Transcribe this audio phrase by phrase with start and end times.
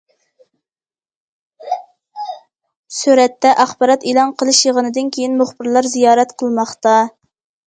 [3.01, 6.97] سۈرەتتە: ئاخبارات ئېلان قىلىش يىغىنىدىن كېيىن مۇخبىرلار زىيارەت قىلماقتا.